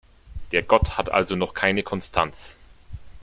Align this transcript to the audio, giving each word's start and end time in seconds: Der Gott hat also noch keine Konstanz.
Der 0.51 0.63
Gott 0.63 0.97
hat 0.97 1.11
also 1.11 1.35
noch 1.35 1.53
keine 1.53 1.83
Konstanz. 1.83 2.57